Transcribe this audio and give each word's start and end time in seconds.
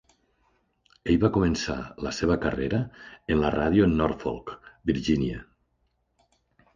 Ell 1.11 1.17
va 1.23 1.29
començar 1.33 1.75
la 2.07 2.13
seva 2.19 2.37
carrera 2.45 2.79
en 3.35 3.39
la 3.43 3.51
ràdio 3.57 3.85
en 3.89 3.93
Norfolk, 3.99 4.49
Virgínia. 4.91 5.43